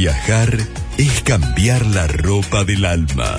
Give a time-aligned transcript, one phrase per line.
[0.00, 0.56] Viajar
[0.96, 3.38] es cambiar la ropa del alma.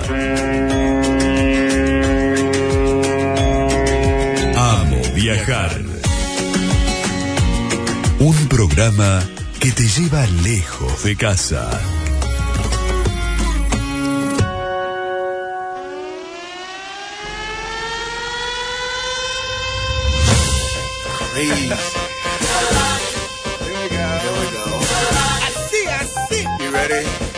[4.56, 5.82] Amo viajar.
[8.20, 9.24] Un programa
[9.60, 11.68] que te lleva lejos de casa.
[26.92, 27.31] Friday.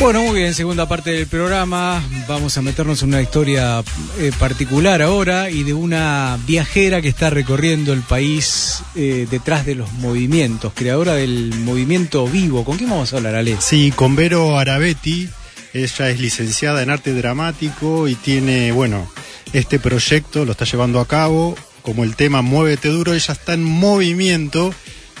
[0.00, 2.00] Bueno, muy bien, segunda parte del programa.
[2.28, 3.82] Vamos a meternos en una historia
[4.20, 9.74] eh, particular ahora y de una viajera que está recorriendo el país eh, detrás de
[9.74, 12.64] los movimientos, creadora del movimiento vivo.
[12.64, 13.56] ¿Con quién vamos a hablar, Ale?
[13.60, 15.28] Sí, con Vero Arabetti.
[15.74, 19.10] Ella es licenciada en arte dramático y tiene, bueno,
[19.52, 21.56] este proyecto lo está llevando a cabo.
[21.82, 24.72] Como el tema Muévete Duro, ella está en movimiento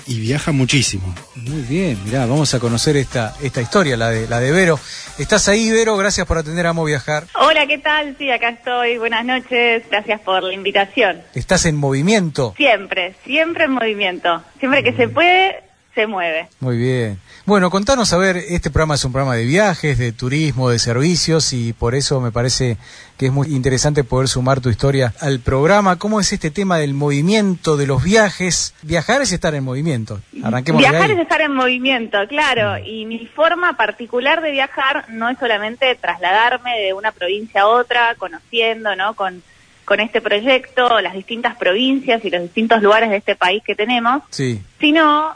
[0.08, 1.14] y viaja muchísimo.
[1.36, 4.80] Muy bien, mirá, vamos a conocer esta, esta historia, la de, la de Vero.
[5.18, 5.96] ¿Estás ahí, Vero?
[5.96, 7.24] Gracias por atender a Mo Viajar.
[7.34, 8.16] Hola, ¿qué tal?
[8.18, 8.96] Sí, acá estoy.
[8.98, 9.84] Buenas noches.
[9.90, 11.20] Gracias por la invitación.
[11.34, 12.54] ¿Estás en movimiento?
[12.56, 14.42] Siempre, siempre en movimiento.
[14.58, 15.62] Siempre que se puede,
[15.94, 16.48] se mueve.
[16.60, 17.18] Muy bien.
[17.48, 21.54] Bueno, contanos, a ver, este programa es un programa de viajes, de turismo, de servicios
[21.54, 22.76] y por eso me parece
[23.16, 25.96] que es muy interesante poder sumar tu historia al programa.
[25.96, 28.74] ¿Cómo es este tema del movimiento, de los viajes?
[28.82, 30.20] Viajar es estar en movimiento.
[30.42, 32.84] Arranquemos Viajar es estar en movimiento, claro.
[32.84, 38.14] Y mi forma particular de viajar no es solamente trasladarme de una provincia a otra,
[38.16, 39.14] conociendo, ¿no?
[39.14, 39.42] Con,
[39.86, 44.22] con este proyecto, las distintas provincias y los distintos lugares de este país que tenemos,
[44.28, 44.60] sí.
[44.78, 45.34] sino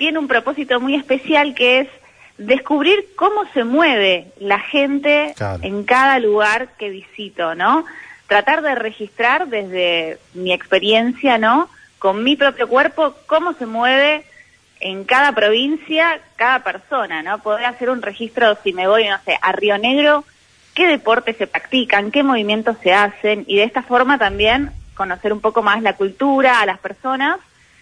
[0.00, 1.88] tiene un propósito muy especial que es
[2.38, 5.60] descubrir cómo se mueve la gente Claro.
[5.62, 7.84] en cada lugar que visito, ¿no?
[8.26, 11.68] Tratar de registrar desde mi experiencia, ¿no?
[11.98, 14.24] Con mi propio cuerpo, cómo se mueve
[14.80, 17.42] en cada provincia, cada persona, ¿no?
[17.42, 20.24] Poder hacer un registro si me voy, no sé, a Río Negro,
[20.72, 25.42] qué deportes se practican, qué movimientos se hacen y de esta forma también conocer un
[25.42, 27.38] poco más la cultura a las personas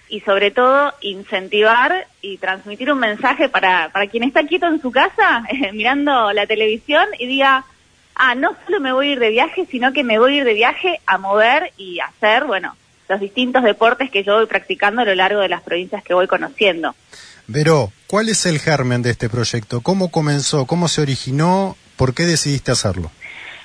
[0.09, 4.91] y sobre todo incentivar y transmitir un mensaje para, para quien está quieto en su
[4.91, 7.65] casa eh, mirando la televisión y diga,
[8.15, 10.45] ah, no solo me voy a ir de viaje, sino que me voy a ir
[10.45, 12.77] de viaje a mover y hacer, bueno,
[13.09, 16.27] los distintos deportes que yo voy practicando a lo largo de las provincias que voy
[16.27, 16.95] conociendo.
[17.47, 19.81] Vero, ¿cuál es el germen de este proyecto?
[19.81, 20.67] ¿Cómo comenzó?
[20.67, 21.77] ¿Cómo se originó?
[21.97, 23.11] ¿Por qué decidiste hacerlo?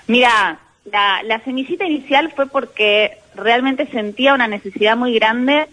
[0.07, 5.67] Mira, la, la semillita inicial fue porque realmente sentía una necesidad muy grande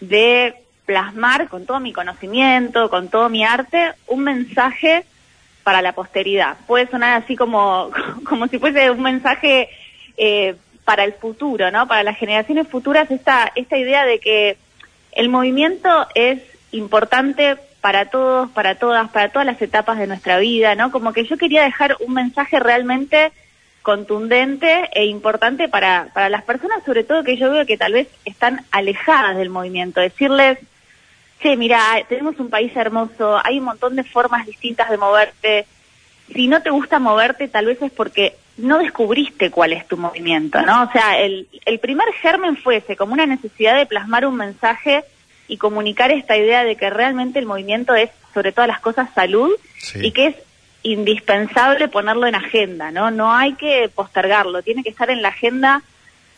[0.00, 0.54] de
[0.86, 5.04] plasmar con todo mi conocimiento, con todo mi arte, un mensaje
[5.62, 6.56] para la posteridad.
[6.66, 7.90] Puede sonar así como,
[8.28, 9.68] como si fuese un mensaje
[10.16, 10.54] eh,
[10.84, 11.88] para el futuro, ¿no?
[11.88, 14.58] Para las generaciones futuras, esta, esta idea de que
[15.12, 16.40] el movimiento es
[16.72, 20.90] importante para todos, para todas, para todas las etapas de nuestra vida, ¿no?
[20.90, 23.32] Como que yo quería dejar un mensaje realmente
[23.84, 28.08] contundente e importante para, para las personas, sobre todo que yo veo que tal vez
[28.24, 30.00] están alejadas del movimiento.
[30.00, 30.58] Decirles,
[31.40, 31.78] che, mira,
[32.08, 35.66] tenemos un país hermoso, hay un montón de formas distintas de moverte.
[36.34, 40.62] Si no te gusta moverte, tal vez es porque no descubriste cuál es tu movimiento,
[40.62, 40.84] ¿no?
[40.84, 45.04] O sea, el, el primer germen fue ese, como una necesidad de plasmar un mensaje
[45.46, 49.50] y comunicar esta idea de que realmente el movimiento es, sobre todas las cosas, salud
[49.76, 50.06] Sí.
[50.06, 50.36] y que es
[50.84, 53.10] indispensable ponerlo en agenda, ¿no?
[53.10, 55.82] No hay que postergarlo, tiene que estar en la agenda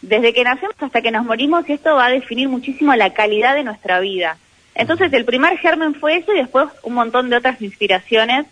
[0.01, 3.55] desde que nacemos hasta que nos morimos y esto va a definir muchísimo la calidad
[3.55, 4.39] de nuestra vida.
[4.75, 8.47] Entonces el primer germen fue eso y después un montón de otras inspiraciones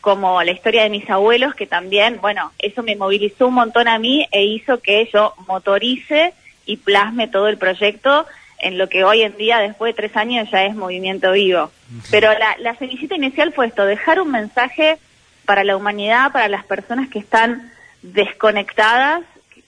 [0.00, 3.98] como la historia de mis abuelos que también, bueno, eso me movilizó un montón a
[3.98, 6.32] mí e hizo que yo motorice
[6.64, 8.26] y plasme todo el proyecto
[8.60, 11.70] en lo que hoy en día, después de tres años, ya es movimiento vivo.
[12.10, 14.96] Pero la, la semillita inicial fue esto, dejar un mensaje
[15.44, 19.22] para la humanidad, para las personas que están desconectadas,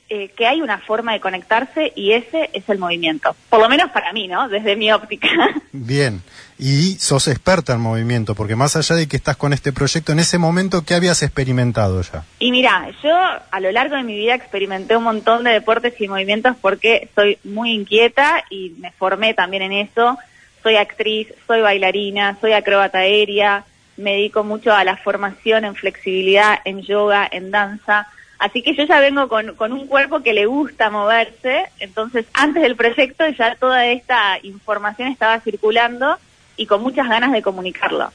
[0.08, 3.34] eh, que hay una forma de conectarse y ese es el movimiento.
[3.50, 4.48] Por lo menos para mí, ¿no?
[4.48, 5.28] Desde mi óptica.
[5.72, 6.22] Bien,
[6.60, 10.20] y sos experta en movimiento, porque más allá de que estás con este proyecto, en
[10.20, 12.22] ese momento, ¿qué habías experimentado ya?
[12.38, 13.16] Y mira, yo
[13.50, 17.38] a lo largo de mi vida experimenté un montón de deportes y movimientos porque soy
[17.42, 20.16] muy inquieta y me formé también en eso.
[20.62, 23.64] soy actriz, soy bailarina, soy acróbata aérea,
[23.96, 28.08] me dedico mucho a la formación en flexibilidad, en yoga, en danza.
[28.38, 32.62] Así que yo ya vengo con, con un cuerpo que le gusta moverse, entonces antes
[32.62, 36.18] del proyecto ya toda esta información estaba circulando
[36.56, 38.12] y con muchas ganas de comunicarlo.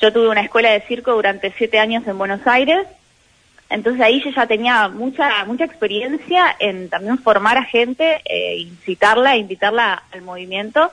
[0.00, 2.86] Yo tuve una escuela de circo durante siete años en Buenos Aires,
[3.68, 9.36] entonces ahí yo ya tenía mucha mucha experiencia en también formar a gente, eh, incitarla,
[9.36, 10.90] invitarla al movimiento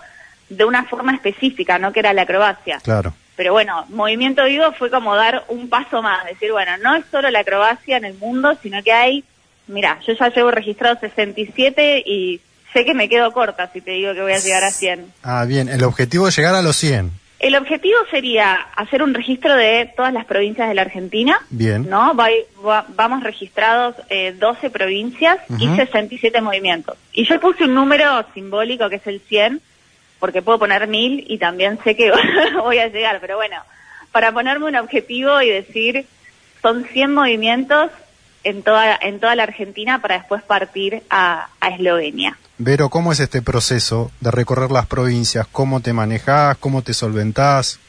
[0.49, 2.79] de una forma específica, no que era la acrobacia.
[2.83, 3.13] Claro.
[3.35, 7.29] Pero bueno, Movimiento Vivo fue como dar un paso más, decir, bueno, no es solo
[7.29, 9.23] la acrobacia en el mundo, sino que hay,
[9.67, 12.39] mira, yo ya llevo registrado 67 y
[12.73, 15.05] sé que me quedo corta si te digo que voy a llegar a 100.
[15.23, 17.11] Ah, bien, el objetivo es llegar a los 100.
[17.37, 21.37] El objetivo sería hacer un registro de todas las provincias de la Argentina.
[21.49, 21.87] Bien.
[21.89, 22.15] ¿No?
[22.15, 22.29] Va-
[22.65, 25.75] va- vamos registrados eh, 12 provincias y Ujú.
[25.75, 26.95] 67 movimientos.
[27.11, 29.61] Y yo puse un número simbólico que es el 100,
[30.19, 32.11] porque puedo poner 1000 y también sé que
[32.55, 33.19] voy a llegar.
[33.21, 33.57] Pero bueno,
[34.11, 36.05] para ponerme un objetivo y decir,
[36.61, 37.91] son 100 movimientos
[38.43, 42.37] en toda, en toda la Argentina para después partir a, a Eslovenia.
[42.57, 45.45] Vero, ¿cómo es este proceso de recorrer las provincias?
[45.51, 46.57] ¿Cómo te manejás?
[46.57, 47.79] ¿Cómo te solventás?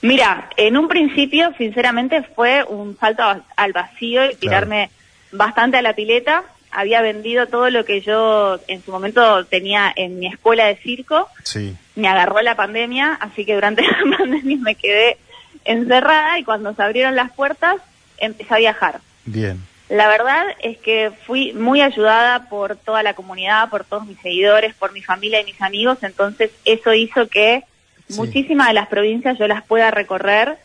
[0.00, 3.22] Mira, en un principio, sinceramente, fue un salto
[3.56, 4.90] al vacío y tirarme
[5.32, 6.44] bastante a la pileta.
[6.74, 11.28] Había vendido todo lo que yo en su momento tenía en mi escuela de circo.
[11.44, 11.74] Sí.
[11.94, 15.16] Me agarró la pandemia, así que durante la pandemia me quedé
[15.64, 17.76] encerrada y cuando se abrieron las puertas
[18.18, 19.00] empecé a viajar.
[19.24, 19.62] Bien.
[19.88, 24.74] La verdad es que fui muy ayudada por toda la comunidad, por todos mis seguidores,
[24.74, 27.62] por mi familia y mis amigos, entonces eso hizo que
[28.06, 28.16] Sí.
[28.20, 30.58] muchísimas de las provincias yo las pueda recorrer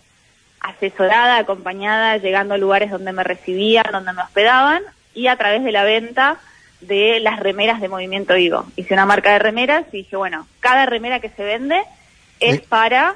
[0.59, 4.83] asesorada, acompañada, llegando a lugares donde me recibían, donde me hospedaban
[5.19, 6.37] y a través de la venta
[6.81, 8.65] de las remeras de Movimiento Vivo.
[8.77, 11.81] Hice una marca de remeras y dije, bueno, cada remera que se vende
[12.39, 12.63] es Eh.
[12.69, 13.15] para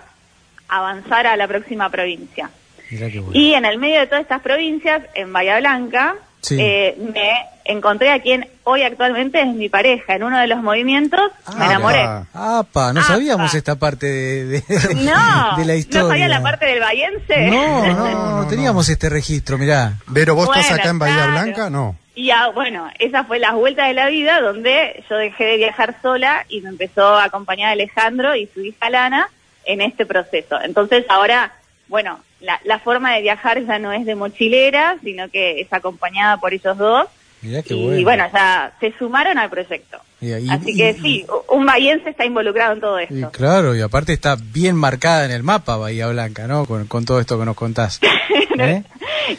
[0.67, 2.49] avanzar a la próxima provincia.
[2.91, 3.29] Bueno.
[3.31, 6.57] Y en el medio de todas estas provincias, en Bahía Blanca, Sí.
[6.59, 7.31] eh, me
[7.63, 10.15] encontré a quien hoy actualmente es mi pareja.
[10.15, 12.03] En uno de los movimientos me Ah, enamoré.
[12.03, 12.59] pa.
[12.59, 13.07] Apa, no Apa.
[13.13, 14.63] sabíamos esta parte de, de-
[14.95, 16.01] No, de la historia.
[16.03, 17.47] ¿no sabía la parte del bahiense?
[17.49, 19.93] No, no, No, no, no, teníamos este registro, mirá.
[20.07, 21.31] Vero, ¿vos estás acá en Bahía claro.
[21.31, 21.69] Blanca?
[21.69, 21.95] No.
[22.15, 25.95] Y ah, bueno, esa fue la vuelta de la vida donde yo dejé de viajar
[26.01, 29.29] sola y me empezó a acompañar Alejandro y su hija Lana
[29.65, 30.61] en este proceso.
[30.61, 31.53] Entonces ahora,
[31.87, 36.37] bueno, la, la forma de viajar ya no es de mochilera, sino que es acompañada
[36.37, 37.07] por ellos dos.
[37.41, 38.03] Mirá qué y bueno.
[38.03, 39.97] bueno, ya se sumaron al proyecto.
[40.21, 43.31] Y- Así y- que sí, un bahiense está involucrado en todo Y esto.
[43.31, 46.65] claro, y aparte está bien marcada en el mapa Bahía Blanca, ¿no?
[46.65, 47.99] Con, con todo esto que nos contás.
[48.59, 48.83] ¿Eh?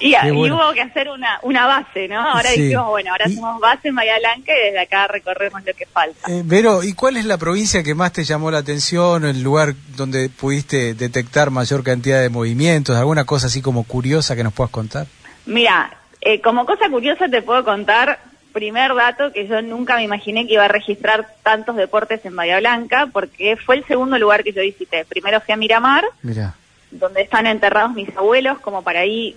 [0.00, 0.56] Y, y bueno.
[0.56, 2.18] hubo que hacer una, una base, ¿no?
[2.20, 2.62] Ahora Sí.
[2.62, 5.86] dijimos, bueno, ahora Y- hacemos base en Bahía Blanca y desde acá recorremos lo que
[5.86, 6.30] falta.
[6.32, 9.74] Eh, Vero, ¿y cuál es la provincia que más te llamó la atención, el lugar
[9.96, 14.70] donde pudiste detectar mayor cantidad de movimientos, alguna cosa así como curiosa que nos puedas
[14.70, 15.06] contar?
[15.46, 18.18] Mira, eh, como cosa curiosa te puedo contar,
[18.54, 22.58] primer dato, que yo nunca me imaginé que iba a registrar tantos deportes en Bahía
[22.60, 25.04] Blanca, porque fue el segundo lugar que yo visité.
[25.04, 26.54] Primero fui a Miramar, Mira,
[26.90, 29.36] donde están enterrados mis abuelos, como para ahí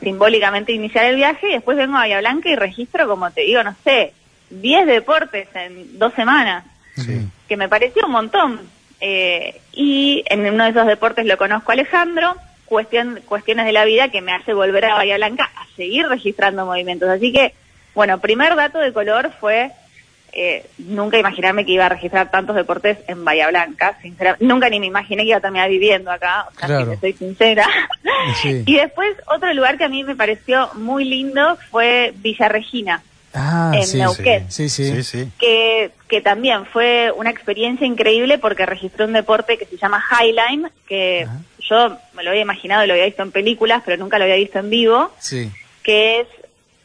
[0.00, 3.64] simbólicamente iniciar el viaje, y después vengo a Bahía Blanca y registro, como te digo,
[3.64, 4.12] no sé,
[4.50, 6.64] 10 deportes en dos semanas,
[6.94, 7.26] Sí.
[7.48, 8.60] que me pareció un montón.
[9.00, 12.34] Eh, y en uno de esos deportes lo conozco a Alejandro,
[12.66, 16.66] cuestión, cuestiones de la vida que me hace volver a Bahía Blanca a seguir registrando
[16.66, 17.08] movimientos.
[17.08, 17.54] Así que,
[17.94, 19.70] bueno, primer dato de color fue
[20.32, 23.98] eh, nunca imaginarme que iba a registrar tantos deportes en Bahía Blanca.
[24.02, 26.84] Sinceramente, nunca ni me imaginé que iba a terminar viviendo acá, o sea, Claro.
[26.84, 27.66] si te soy sincera.
[28.42, 28.62] Sí.
[28.66, 33.02] y después, otro lugar que a mí me pareció muy lindo fue Villa Regina.
[33.32, 34.50] ah, en sí, Neuquén.
[34.50, 35.28] sí, sí, Sí, sí.
[35.38, 40.70] que, que también fue una experiencia increíble porque registró un deporte que se llama Highline,
[40.88, 41.38] que Ajá.
[41.60, 44.36] yo me lo había imaginado y lo había visto en películas, pero nunca lo había
[44.36, 45.50] visto en vivo, sí.
[45.82, 46.26] que es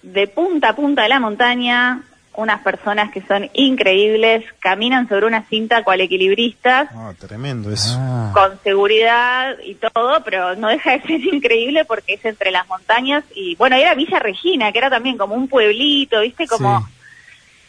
[0.03, 2.03] de punta a punta de la montaña,
[2.35, 7.95] unas personas que son increíbles, caminan sobre una cinta cual equilibristas, Ah, tremendo eso.
[7.99, 12.67] Ah, con seguridad y todo, pero no deja de ser increíble porque es entre las
[12.67, 16.47] montañas y bueno, era Villa Regina, que era también como un pueblito, ¿viste?
[16.47, 16.85] Como Sí.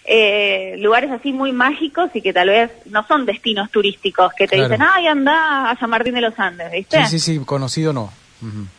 [0.07, 4.57] eh, lugares así muy mágicos y que tal vez no son destinos turísticos, que te
[4.57, 4.71] Claro.
[4.75, 7.05] dicen, ay, anda a San Martín de los Andes, ¿viste?
[7.07, 8.11] sí, sí, sí, conocido no.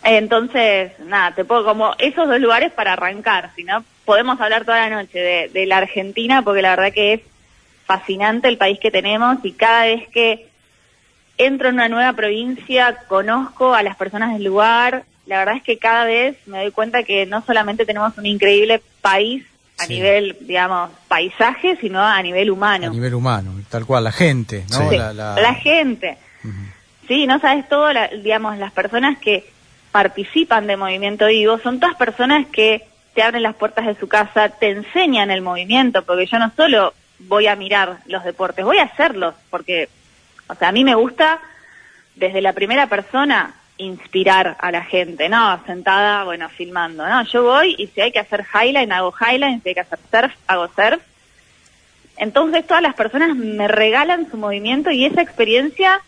[0.03, 4.87] Entonces, nada, te puedo como esos dos lugares para arrancar, si no, podemos hablar toda
[4.87, 7.21] la noche de, de la Argentina, porque la verdad que es
[7.85, 10.47] fascinante el país que tenemos y cada vez que
[11.37, 15.77] entro en una nueva provincia, conozco a las personas del lugar, la verdad es que
[15.77, 19.43] cada vez me doy cuenta que no solamente tenemos un increíble país
[19.77, 19.95] a Sí.
[19.95, 22.87] nivel, digamos, paisaje, sino a nivel humano.
[22.87, 24.89] A nivel humano, tal cual, la gente, ¿no?
[24.89, 24.97] Sí.
[24.97, 26.17] La, la- La gente.
[27.07, 29.45] Sí, no sabes todo, la- digamos, las personas que
[29.95, 34.49] participan de Movimiento Vivo son todas personas que te abren las puertas de su casa,
[34.49, 38.83] te enseñan el movimiento, porque yo no solo voy a mirar los deportes, voy a
[38.83, 39.87] hacerlos, porque,
[40.49, 41.39] o sea, a mí me gusta
[42.13, 47.75] desde la primera persona inspirar a la gente, no sentada, bueno, filmando, no, yo voy
[47.77, 51.01] y si hay que hacer highline, hago highline, si hay que hacer surf, hago surf.
[52.17, 56.01] Entonces todas las personas me regalan su movimiento y esa experiencia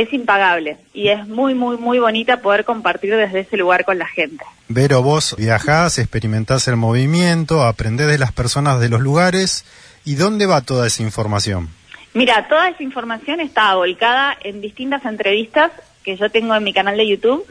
[0.00, 4.06] es impagable y es muy, muy, muy bonita poder compartir desde ese lugar con la
[4.06, 4.44] gente.
[4.68, 9.64] Vero, vos viajás, experimentás el movimiento, aprendés de las personas de los lugares.
[10.04, 11.68] ¿Y dónde va toda esa información?
[12.14, 15.70] Mira, toda esa información está volcada en distintas entrevistas
[16.02, 17.44] que yo tengo en mi canal de YouTube,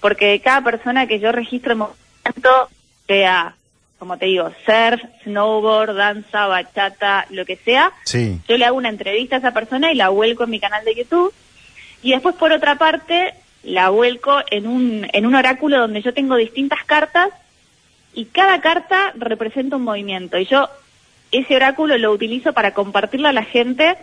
[0.00, 2.68] porque cada persona que yo registro en movimiento,
[3.08, 3.54] sea,
[3.98, 8.40] como te digo, surf, snowboard, danza, bachata, lo que sea, Sí.
[8.48, 10.94] yo le hago una entrevista a esa persona y la vuelco en mi canal de
[10.94, 11.32] YouTube.
[12.06, 13.34] Y después, por otra parte,
[13.64, 17.30] la vuelco en un, en un oráculo donde yo tengo distintas cartas
[18.14, 20.38] y cada carta representa un movimiento.
[20.38, 20.68] Y yo
[21.32, 23.96] ese oráculo lo utilizo para compartirle a la gente,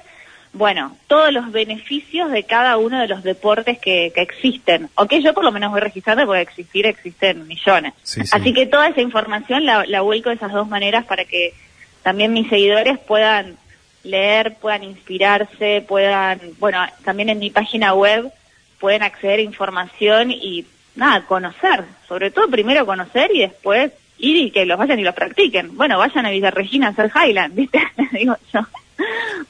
[0.52, 4.90] bueno, todos los beneficios de cada uno de los deportes que, que existen.
[4.96, 7.94] O que yo por lo menos voy registrando porque existir existen millones.
[8.04, 8.32] Sí, sí.
[8.34, 11.54] Así que toda esa información la, la vuelco de esas dos maneras para que
[12.02, 13.56] también mis seguidores puedan
[14.04, 18.32] leer, puedan inspirarse, puedan, bueno, también en mi página web
[18.80, 24.52] pueden acceder a información y nada, conocer, sobre todo primero conocer y después ir y
[24.52, 25.76] que los vayan y los practiquen.
[25.78, 27.82] Bueno, vayan a Villa Regina a hacer Highland, ¿viste?
[28.12, 28.62] Digo yo.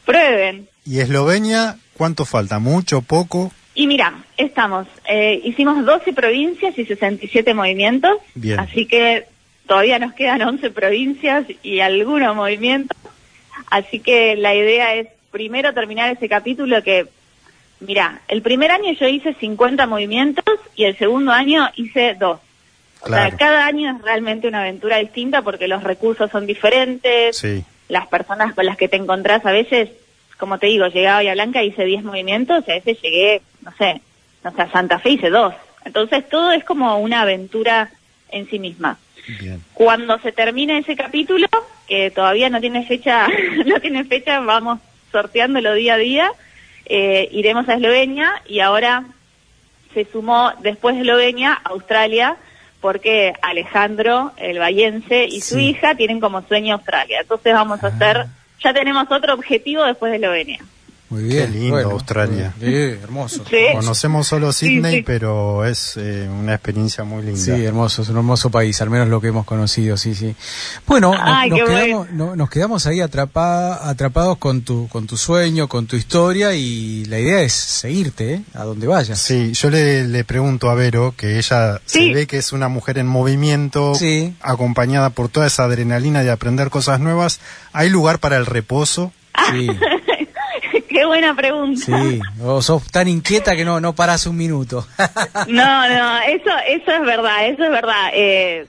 [0.05, 0.67] Prueben.
[0.85, 2.59] ¿Y Eslovenia cuánto falta?
[2.59, 3.01] ¿Mucho?
[3.01, 3.51] ¿Poco?
[3.75, 8.59] Y mira, estamos, eh, hicimos 12 provincias y 67 movimientos, Bien.
[8.59, 9.25] así que
[9.65, 12.95] todavía nos quedan 11 provincias y algunos movimientos,
[13.69, 17.07] así que la idea es primero terminar ese capítulo que,
[17.79, 20.45] mira, el primer año yo hice 50 movimientos
[20.75, 22.39] y el segundo año hice dos.
[23.01, 23.29] O Claro.
[23.29, 27.63] sea, cada año es realmente una aventura distinta porque los recursos son diferentes, Sí.
[27.89, 29.89] las personas con las que te encontrás a veces,
[30.37, 33.73] como te digo, llegué a Bahía Blanca, hice 10 movimientos, y a veces llegué, no
[33.77, 34.01] sé,
[34.43, 35.53] no sé, a Santa Fe hice dos.
[35.83, 37.89] Entonces todo es como una aventura
[38.29, 38.97] en sí misma.
[39.39, 39.61] Bien.
[39.73, 41.47] Cuando se termine ese capítulo,
[41.93, 43.27] que todavía no tiene fecha,
[43.67, 44.79] no tiene fecha, vamos
[45.11, 46.31] sorteándolo día a día,
[46.87, 49.03] eh, iremos a Eslovenia y ahora
[49.93, 52.37] se sumó después de Eslovenia Australia
[52.81, 57.19] porque Alejandro, el vallense, y su hija tienen como sueño Australia.
[57.21, 58.25] Entonces vamos a hacer,
[58.59, 60.65] ya tenemos otro objetivo después de Eslovenia.
[61.13, 61.51] Muy bien.
[61.51, 62.53] Qué lindo Australia.
[62.59, 63.43] Sí, hermoso.
[63.49, 63.57] Sí.
[63.73, 65.03] Conocemos solo Sydney, sí.
[65.05, 67.39] pero es eh, una experiencia muy linda.
[67.39, 70.35] Sí, hermoso, es un hermoso país, al menos lo que hemos conocido, sí, sí.
[70.87, 75.67] Bueno, Ay, nos, quedamos, no- nos quedamos ahí atrapa- atrapados con tu, con tu sueño,
[75.67, 78.41] con tu historia y la idea es seguirte, ¿eh?
[78.53, 79.19] A donde vayas.
[79.19, 82.07] Sí, yo le, le pregunto a Vero, que ella Sí.
[82.09, 84.33] se ve que es una mujer en movimiento, Sí.
[84.41, 87.39] acompañada por toda esa adrenalina de aprender cosas nuevas.
[87.71, 89.11] ¿Hay lugar para el reposo?
[89.51, 89.67] Sí,
[91.03, 91.81] Qué buena pregunta.
[91.85, 92.21] sí.
[92.41, 94.87] O sos tan inquieta que no, no paras un minuto.
[95.49, 98.09] No, no, eso, eso es verdad, eso es verdad.
[98.13, 98.65] Eh,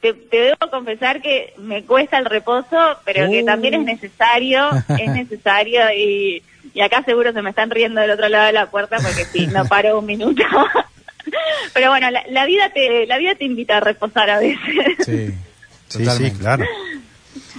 [0.00, 3.46] te, te debo confesar que me cuesta el reposo, pero que Uh.
[3.46, 8.28] también es necesario, es necesario y, y acá seguro se me están riendo del otro
[8.28, 10.44] lado de la puerta porque sí, no paro un minuto.
[11.74, 14.58] Pero bueno, la, la vida te, la vida te invita a reposar a veces.
[15.04, 15.28] Sí,
[15.88, 16.38] Sí, sí, totalmente.
[16.38, 16.64] claro.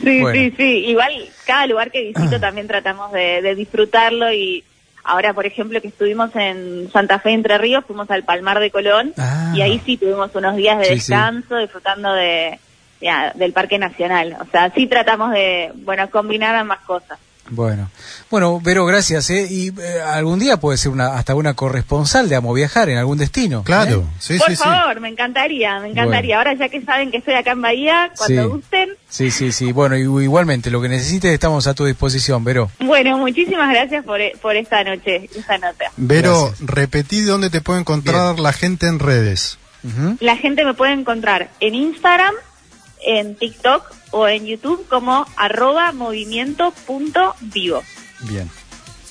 [0.04, 0.40] Sí, Bueno.
[0.40, 0.86] sí, sí.
[0.88, 1.14] Igual
[1.46, 4.64] cada lugar que visito también tratamos de, de disfrutarlo y
[5.04, 9.14] ahora, por ejemplo, que estuvimos en Santa Fe, Entre Ríos, fuimos al Palmar de Colón
[9.18, 9.52] Ah.
[9.56, 10.96] y ahí sí tuvimos unos días de Sí, sí.
[11.12, 12.60] descanso disfrutando de,
[13.02, 14.38] ya, del Parque Nacional.
[14.40, 17.20] O sea, sí tratamos de, bueno, combinar ambas cosas.
[17.50, 17.90] Bueno,
[18.32, 19.30] bueno, Vero, gracias.
[19.30, 19.48] ¿eh?
[19.50, 23.18] Y eh, algún día puede ser una, hasta una corresponsal de Amo Viajar en algún
[23.18, 23.64] destino.
[23.64, 24.16] Claro, ¿eh?
[24.20, 24.64] sí, por sí, sí.
[24.64, 26.38] favor, me encantaría, me encantaría.
[26.38, 28.48] Ahora ya que saben que estoy acá en Bahía, cuando Sí.
[28.50, 28.90] gusten.
[29.10, 29.72] Sí, sí, sí.
[29.74, 32.72] Bueno, y- igualmente, lo que necesites estamos a tu disposición, Vero.
[32.80, 35.86] Bueno, muchísimas gracias por, por esta noche, esta nota.
[35.98, 36.68] Vero, Gracias.
[36.70, 39.58] repetí dónde te puede encontrar la gente en redes.
[40.22, 42.34] La gente me puede encontrar en Instagram,
[43.06, 47.84] en TikTok o en YouTube como arroba movimiento.vivo.
[48.22, 48.50] Bien,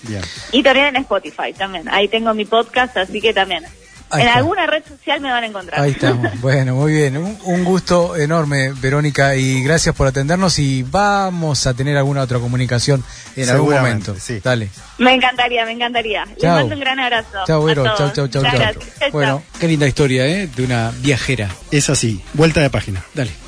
[0.02, 0.22] bien.
[0.52, 1.88] Y también en Spotify, también.
[1.88, 3.64] Ahí tengo mi podcast, así que también.
[4.10, 4.38] Ahí en está.
[4.40, 5.80] alguna red social me van a encontrar.
[5.80, 6.30] Ahí estamos.
[6.42, 7.16] Bueno, muy bien.
[7.16, 10.58] Un, un gusto enorme, Verónica, y gracias por atendernos.
[10.58, 13.02] Y vamos a tener alguna otra comunicación
[13.36, 14.14] en algún momento.
[14.20, 14.40] sí.
[14.44, 14.68] Dale.
[14.98, 16.26] Me encantaría, me encantaría.
[16.26, 16.56] Les Chao.
[16.58, 17.38] mando un gran abrazo.
[17.46, 17.84] Chao, Vero.
[17.84, 18.42] Chau, chau, chau, chau.
[18.42, 18.84] gracias.
[19.00, 19.60] Chau, Bueno, chau.
[19.60, 20.46] qué linda historia, ¿eh?
[20.46, 21.48] De una viajera.
[21.70, 23.02] Es así, vuelta de página.
[23.14, 23.41] Dale.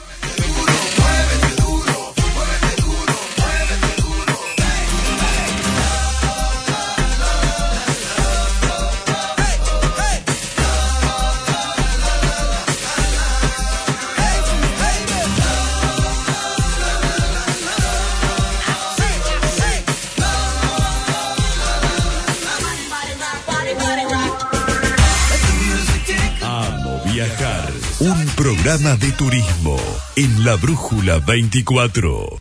[28.74, 29.76] Programa de turismo
[30.16, 32.40] en la Brújula 24.